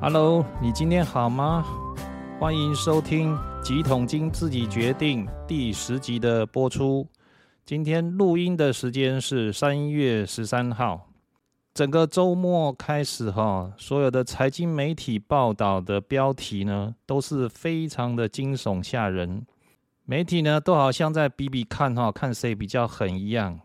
[0.00, 1.64] Hello，你今天好吗？
[2.38, 7.04] 欢迎收听《几桶金自己决定》第十集的播出。
[7.64, 11.08] 今天录音的时间是三月十三号。
[11.74, 19.44] 整个周末开始哈，所有的财经媒体报道的标题呢，都是非常的惊悚吓人。
[20.04, 23.58] 媒体呢，都好像在比比看哈，看谁比较狠一样，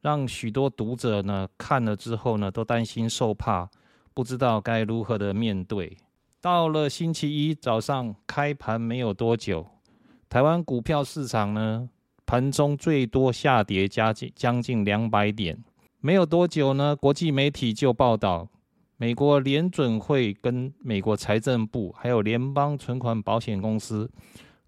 [0.00, 3.68] 让许多读者呢看了之后呢，都担心受怕。
[4.14, 5.96] 不知道该如何的面对。
[6.40, 9.66] 到了星期一早上开盘没有多久，
[10.28, 11.88] 台湾股票市场呢
[12.24, 15.62] 盘中最多下跌将近将近两百点。
[16.00, 18.48] 没有多久呢，国际媒体就报道，
[18.96, 24.10] 美国联准会跟美国财政部还有联邦存款保险公司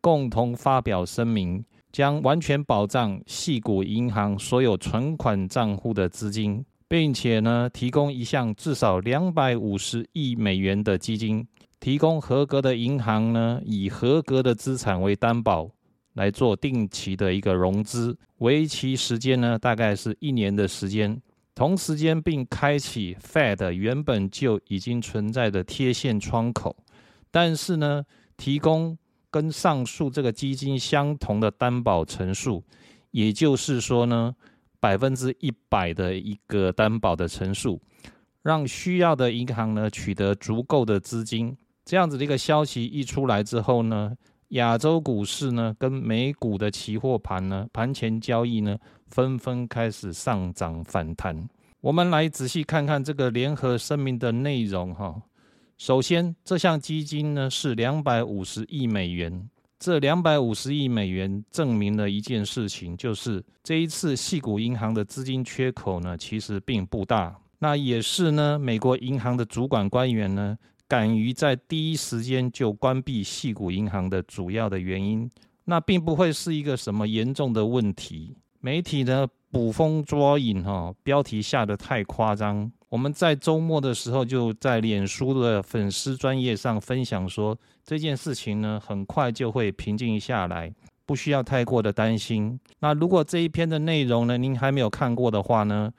[0.00, 6.64] 共同发表声明，将完全保障系股银行所有存款账户的资金。
[6.90, 11.46] 并且呢，提供一项至少两百五十亿美元的基金，
[11.78, 15.70] 提供合格的银行呢，以合格的资产为担保
[16.14, 21.16] 来做定期的一个融资，为期时间呢，大概是一年的时间。
[21.54, 26.74] 同时间并开启 Fed 原本就已经存在的贴现窗口，
[27.30, 28.04] 但是呢，
[28.36, 28.98] 提供
[29.30, 32.64] 跟上述这个基金相同的担保陈述，
[33.12, 34.34] 也就是说呢。
[34.80, 37.80] 百分之一百的一个担保的陈述，
[38.42, 41.56] 让需要的银行呢取得足够的资金。
[41.84, 44.16] 这样子的一个消息一出来之后呢，
[44.48, 51.48] 亚洲股市呢跟美股的期货盘呢盘前交易呢纷纷开始上涨反弹。
[51.80, 55.22] 我们来仔细看看这个联合声明的内容哈。
[55.78, 59.48] 首先，这项基金呢是两百五十亿美元。
[59.80, 67.34] 这两百五十亿美元证明了一件事情，就是这一次系股银行的资金缺口呢，其实并不大。
[67.60, 70.54] 那也是呢，美国银行的主管官员呢，
[70.86, 75.30] 敢于在第一时间就关闭系股银行的主要的原因。
[75.64, 78.36] 那并不会是一个什么严重的问题。
[78.60, 82.70] 媒体呢捕风捉影，哈，标题下的太夸张。
[82.88, 90.72] 我们在周末的时候就在脸书的粉丝专业上分享说，这件事情呢很快就会平静下来，
[91.06, 92.58] 不需要太过的担心。
[92.80, 95.92] 那如果这一篇的内容呢您还没有看过的话呢，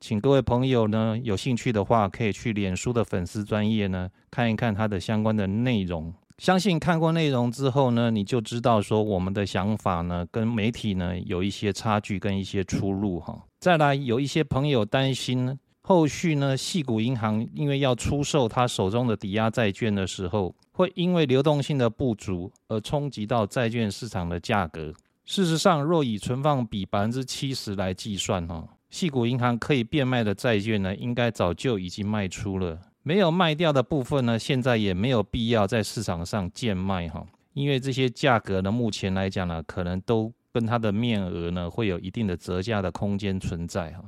[0.00, 6.12] 请各位朋友呢有兴趣的话可以去脸书的粉丝专业呢看一看它的相关的内容。
[6.38, 13.42] 相信看过内容之后呢，你就知道说我们的想法呢跟媒体呢有一些差距跟一些出入哈。
[13.58, 15.58] 再来有一些朋友担心。
[15.88, 24.92] 后续呢，细股银行因为要出售他手中的抵押债券的时候，会因为流动性的不足而冲击到债券市场的价格。
[25.24, 32.80] 事实上，若以存放比百分之七十来计算，哈，细股银行可以变卖的债券呢，应该早就已经卖出了。
[33.06, 44.02] 没有卖掉的部分呢，现在也没有必要在市场上贱卖，哈，因为这些价格呢，目前来讲呢，可能都跟它的面额呢，会有一定的折价的空间存在，哈。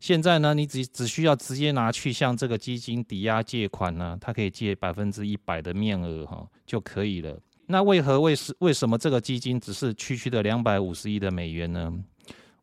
[0.00, 7.40] 现在呢，你只只需要直接拿去向这个基金抵押借款呢，它可以借百分之一百的面额哈就可以了。
[7.68, 11.90] 那为何为是为什么这个基金只是区区的两百五十亿的美元呢？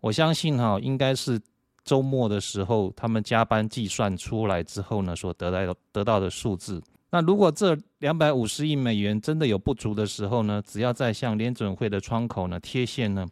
[0.02, 1.42] 我相信哈，应该是
[1.84, 6.82] 周末的时候他们加班计算出来之后呢，所得来得到的数字。
[7.10, 13.28] 那如果这两百五十亿美元真的有不足的时候呢，只要再向联准会的窗口呢贴现呢，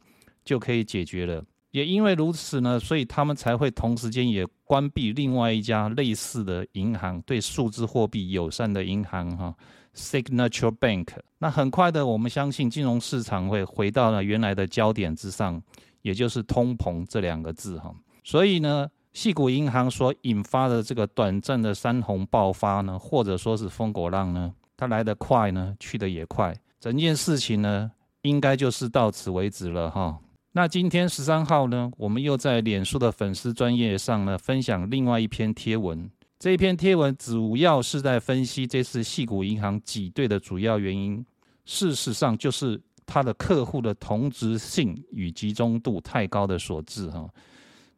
[0.45, 1.43] 就可以解决了。
[1.71, 9.55] 也因为如此呢，所以他们才会同时间也关闭另外一家类似的银行，对数字货币友善的银行哈
[9.95, 11.07] ，Signature Bank。
[11.37, 15.63] 那很快的，我们相信金融市场会回到了原来的焦点之上，
[16.01, 17.95] 也就是通膨这两个字哈。
[18.23, 26.55] 所以呢，细谷银行所引发的这个短暂的山洪爆发呢，或者说是风狗浪呢，它来得快呢，去得也快。
[26.79, 30.19] 整件事情呢，应该就是到此为止了哈。
[30.53, 36.09] 那今天十三号呢，我们又在脸书的粉丝专业上呢分享另外一篇贴文。
[36.37, 41.23] 这一篇贴文主要是在分析这次系股银行挤兑的主要原因。
[41.65, 47.29] 事实上，就是它的客户的同质性与集中度太高的所致哈。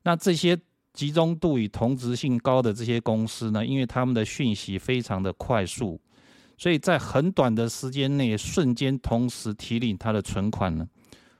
[0.03, 0.57] 那这些
[0.93, 5.99] 集中度与同质性高的这些公司呢，因为他们的讯息非常的快速，
[6.57, 10.87] 所以在很短的时间内瞬间同时提领他的存款呢，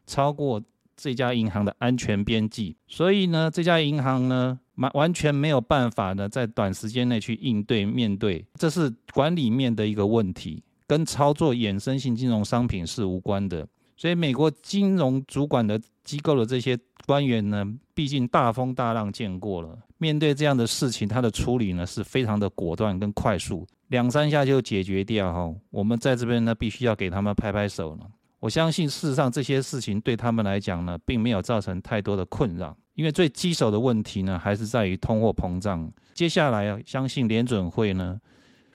[0.05, 0.61] 超过。
[0.95, 13.67] 这家银行的安全边际，所以呢，这家银行呢，完完全没有办法呢，在短时间内去应对面对，这是管理面的一个问题，跟操作衍生性金融商品是无关的。
[14.03, 25.55] 所以美国金融主管的机构的这些官员呢，毕竟大风大浪见过了，面对这样的事情，他的处理呢是非常的果断跟快速，两三下就解决掉哈。
[25.69, 28.05] 我们在这边呢，必须要给他们拍拍手了。
[28.41, 35.89] 我相信事实上这些事情对他们来讲呢，并没有造成太多的困扰，因为最棘手的问题呢，还是在于通货膨胀。
[36.13, 38.19] 接下来，相信联准会呢，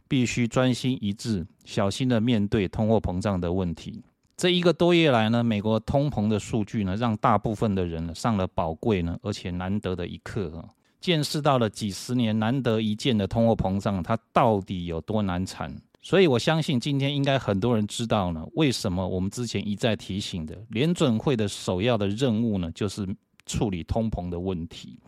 [0.08, 4.02] 必须专心一致，小心的面对通货膨胀的问题。
[4.38, 10.64] 这一个多月来呢，美国通膨的数据呢，让大部分的人上了宝贵呢，而且难得的一课啊，
[11.00, 15.74] 见识到了几十年难得一见的通货膨胀，它到底有多难缠。
[16.00, 23.04] 所以我相信今天应该很多人知道呢，为什么我们之前一再提醒的联准会的首要的任务呢，就是
[23.44, 25.00] 处理通膨的问题。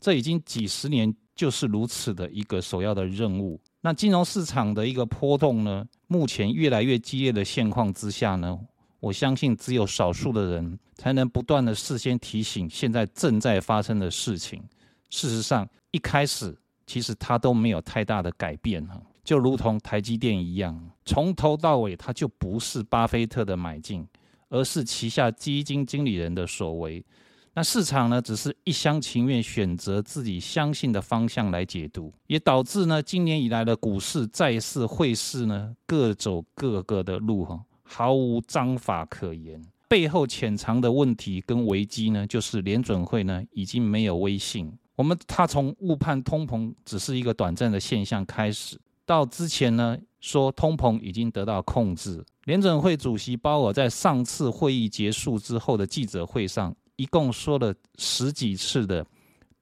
[0.00, 3.60] 这已经几十年就是如此的一个首要的任务。
[3.82, 5.86] 那金融市场的一个波动呢？
[6.06, 8.58] 目前越来越激烈的现况之下呢，
[8.98, 14.62] 我相信只有少数的人才能不断的事先提醒现在正在发生的事情。
[15.08, 16.54] 事实上，一开始
[16.86, 24.06] 其实它都没有太大的改变哈，就如同台积电一样，从头到尾它就不是巴菲特的买进，
[24.50, 27.02] 而是旗下基金经理人的所为。
[27.52, 39.60] 那市场呢，只是一厢情愿选择自己相信的方向来解读，也导致呢，今年以来的股市、债市、汇市呢，各走各个的路哈，毫无章法可言。
[39.88, 44.72] 背后潜藏的问题跟危机呢，就是联准会呢已经没有威信。
[44.94, 52.24] 我们他从误判通膨只是一个短暂的现象开始，到之前呢说通膨已经得到控制。
[52.44, 56.72] 联准会主席鲍尔在上次会议结束之后的记者会上。
[57.00, 59.02] 一共说了十几次的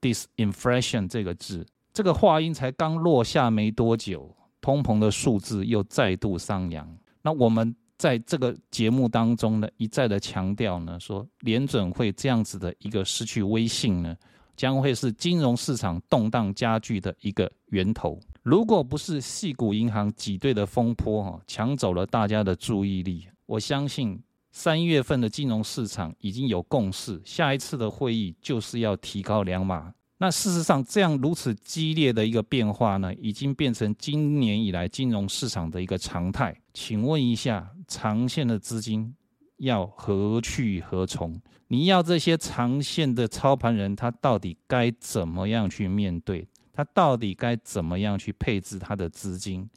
[0.00, 6.98] “disinflation” 这个字，这个话音才刚落下没多久，通膨的数字又再度上扬。
[7.22, 14.16] 那我们在这个节目当中呢，一再的强调呢，说联准会这样子的一个失去威信呢，
[14.56, 18.18] 将会是金融市场动荡加剧的一个源头。
[18.42, 24.20] 如果不是细股银行挤兑的风波哈，抢走了大家的注意力，我相信。
[24.58, 29.94] 三月份的金融市场已经有共识，下一次的会议就是要提高两码。
[30.16, 36.52] 那事实上，这样如此激烈的一个变化呢，已经变成今年以来金融市场的一个常态。
[36.74, 39.14] 请问一下，长线的资金
[39.58, 41.40] 要何去何从？
[41.68, 46.48] 你要这些长线的操盘人，他到底该怎么样去面对？
[46.72, 49.70] 他到底该怎么样去配置他的资金？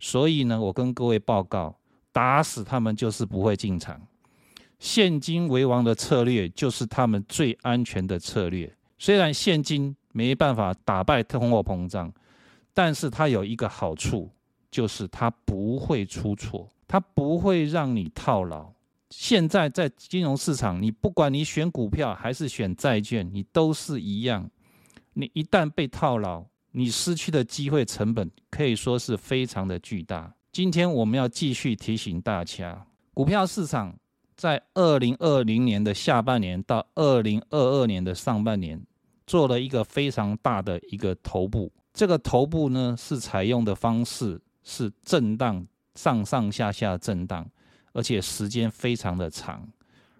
[0.00, 1.76] 所以呢，我跟各位报告。
[2.20, 3.98] 打死他们就是不会进场，
[4.78, 8.70] 现金为王的策略就是他们最安全的策略。
[8.98, 12.12] 虽然现金没办法打败通货膨胀，
[12.74, 14.30] 但是它有一个好处，
[14.70, 18.70] 就是它不会出错，它不会让你套牢。
[19.08, 24.50] 现在在金融市场，你不管你选股票还是选债券，你都是一样。
[25.14, 30.34] 你一旦被套牢，你失去的机会成本可以说是非常的巨大。
[30.52, 33.96] 今天我们要继续提醒大家，股票市场
[34.34, 38.84] 在二零二零年的下半年到二零二二年的上半年
[39.28, 41.70] 做了一个非常大的一个头部。
[41.94, 45.64] 这个头部呢是采用的方式是震荡
[45.94, 47.48] 上上下下震荡，
[47.92, 49.68] 而且时间非常的长。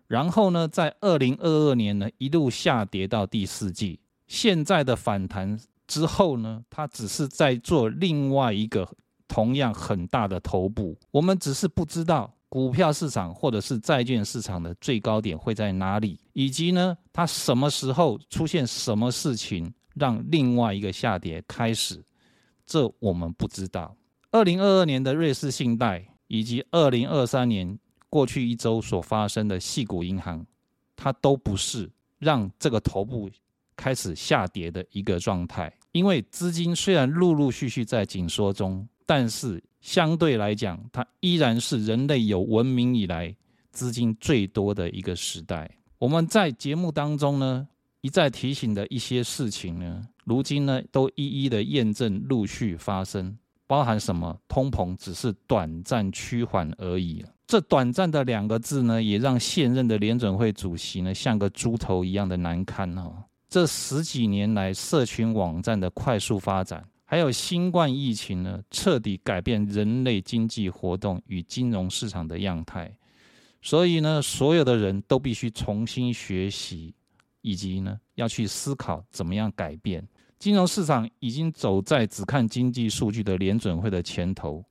[0.06, 3.98] 然后呢，在二零二二年呢一路下跌到第四季，
[4.28, 8.88] 现在的反弹之后呢，它只是在做另外一个。
[9.30, 22.02] 同样很大的头部，我们只是不知道股票市场或者是债券市场的最高点会在哪里，以及呢，它什么时候出现什么事情让另外一个下跌开始，
[22.66, 23.96] 这我们不知道。
[24.32, 30.44] 二零二二年的瑞士信贷以及二零二三年过去一周所发生的细股银行，
[30.96, 33.30] 它都不是让这个头部
[33.76, 38.88] 开始下跌的一个状态，因为资金虽然陆陆续续在紧缩中。
[39.10, 43.34] 但是相对来讲，它依然是人类有文明以来
[43.72, 45.68] 资金最多的一个时代。
[45.98, 47.66] 我们在节目当中呢
[48.02, 53.36] 一再提醒的一些事情呢，如今呢都一一的验证，陆续发生。
[53.66, 54.38] 包含什么？
[54.46, 57.24] 通膨只是短暂趋缓而已。
[57.48, 63.12] 这短暂的两个字呢，也让现任的联准会主席呢像个猪头一样的难堪哦。
[63.48, 66.84] 这十几年来，社群网站的快速发展。
[67.10, 72.96] 还有新冠疫情呢，彻底改变人类经济活动与金融市场的样态，
[73.60, 76.94] 所以呢，所有的人都必须重新学习，
[77.40, 80.06] 以及呢，要去思考怎么样改变。
[80.38, 84.64] 金融市场已经走在只看经济数据的联准会的前头，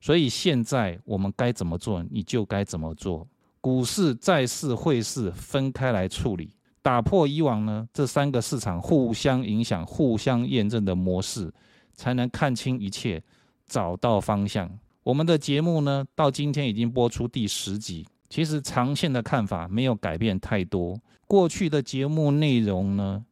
[0.00, 3.24] 所以现在我们该怎么做，你就该怎么做。
[3.60, 6.50] 股市、债市、汇市分开来处理，
[6.82, 11.54] 打破以往呢这三个市场互相影响、互相验证的模式，
[11.98, 13.20] 才能看清一切，
[13.66, 14.70] 找到方向。
[15.02, 18.06] 我们的节目呢，到今天已经播出第十集。
[18.30, 23.24] 其实长线的看法没有改变太多，过去的节目内容呢，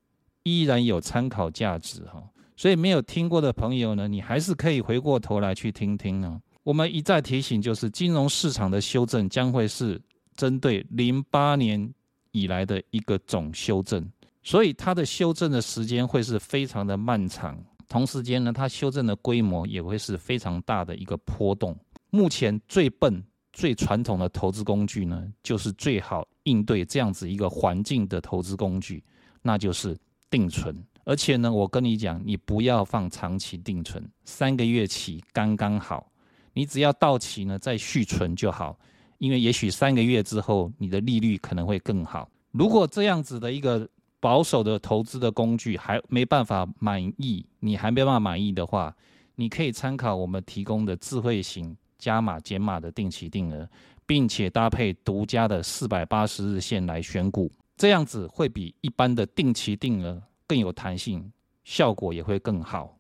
[0.43, 2.23] 依然有参考价值哈。
[2.57, 6.41] 所以没有听过的朋友呢，你还是可以回过头来去听听呢。
[6.65, 10.01] 我们一再提醒，就是金融市场的修正将会是
[10.35, 11.93] 针对零八年
[12.33, 14.11] 以来的一个总修正，
[14.43, 17.63] 所以它的修正的时间会是非常的漫长。
[17.89, 21.77] 同时间呢，它修正的规模也会是非常大的一个波动。
[22.11, 29.03] 目前最笨、最传统的投资工具呢，就是最好应对这样子一个环境的投资工具，
[29.43, 29.97] 那就是
[30.31, 30.77] 定存。
[31.05, 36.11] 而且呢，我跟你讲，你不要放长期定存，三个月起刚刚好，
[36.53, 38.79] 你只要到期呢再续存就好。
[39.19, 42.29] 因为也许三个月之后，你的利率可能会更好。
[42.51, 43.89] 如果这样子的一个
[44.19, 48.95] 保守的投资的工具还没办法满意，你还没办法满意的话，
[49.35, 53.69] 你可以参考我们提供的智慧型加码减码的定期定额，
[54.07, 61.31] 并且搭配独家的四百八十日线来选股，这样子会比一般的定期定额更有弹性，
[61.65, 62.97] 效果也会更好。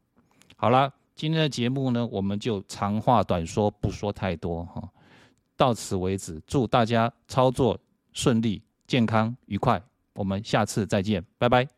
[0.56, 4.88] 好了，今天的节目呢，我们就长话短说，不说太多哈，
[5.56, 6.40] 到此为止。
[6.46, 7.78] 祝大家操作
[8.12, 9.82] 顺利、健康、愉快。
[10.16, 11.68] 我们下次再见，拜拜。